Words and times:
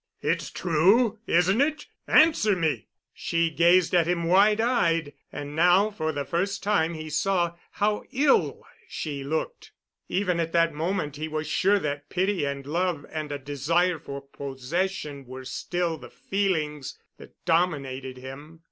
"It's 0.23 0.49
true—isn't 0.49 1.61
it? 1.61 1.85
Answer 2.07 2.55
me!" 2.55 2.87
She 3.13 3.51
gazed 3.51 3.93
at 3.93 4.07
him 4.07 4.23
wide 4.23 4.59
eyed, 4.59 5.13
and 5.31 5.55
now 5.55 5.91
for 5.91 6.11
the 6.11 6.25
first 6.25 6.63
time 6.63 6.95
he 6.95 7.07
saw 7.07 7.53
how 7.73 8.05
ill 8.11 8.65
she 8.87 9.23
looked. 9.23 9.73
Even 10.09 10.39
at 10.39 10.53
that 10.53 10.73
moment 10.73 11.17
he 11.17 11.27
was 11.27 11.45
sure 11.45 11.77
that 11.77 12.09
pity 12.09 12.45
and 12.45 12.65
love 12.65 13.05
and 13.11 13.31
a 13.31 13.37
desire 13.37 13.99
for 13.99 14.21
possession 14.21 15.27
were 15.27 15.45
still 15.45 15.99
the 15.99 16.09
feelings 16.09 16.97
that 17.19 17.35
dominated 17.45 18.17
him. 18.17 18.59